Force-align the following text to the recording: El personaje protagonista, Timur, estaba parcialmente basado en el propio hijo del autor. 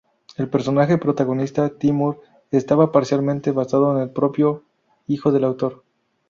El 0.35 0.49
personaje 0.49 0.97
protagonista, 0.97 1.69
Timur, 1.69 2.21
estaba 2.49 2.91
parcialmente 2.91 3.51
basado 3.51 3.95
en 3.95 4.01
el 4.01 4.09
propio 4.09 4.63
hijo 5.05 5.31
del 5.31 5.43
autor. 5.43 5.83